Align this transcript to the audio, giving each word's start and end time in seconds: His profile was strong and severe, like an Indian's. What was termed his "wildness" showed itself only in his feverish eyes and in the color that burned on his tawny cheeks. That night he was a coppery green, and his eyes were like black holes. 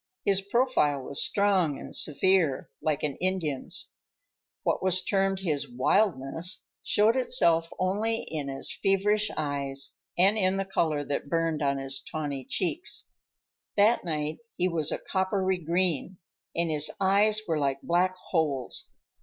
His 0.25 0.41
profile 0.41 1.03
was 1.03 1.23
strong 1.23 1.77
and 1.77 1.95
severe, 1.95 2.71
like 2.81 3.03
an 3.03 3.17
Indian's. 3.17 3.91
What 4.63 4.81
was 4.81 5.03
termed 5.03 5.41
his 5.41 5.69
"wildness" 5.69 6.65
showed 6.81 7.15
itself 7.15 7.71
only 7.77 8.23
in 8.23 8.47
his 8.47 8.75
feverish 8.75 9.29
eyes 9.37 9.97
and 10.17 10.39
in 10.39 10.57
the 10.57 10.65
color 10.65 11.03
that 11.05 11.29
burned 11.29 11.61
on 11.61 11.77
his 11.77 12.01
tawny 12.01 12.43
cheeks. 12.45 13.09
That 13.77 14.03
night 14.03 14.39
he 14.57 14.67
was 14.67 14.91
a 14.91 14.97
coppery 14.97 15.59
green, 15.59 16.17
and 16.55 16.71
his 16.71 16.89
eyes 16.99 17.41
were 17.47 17.59
like 17.59 17.83
black 17.83 18.15
holes. 18.31 18.89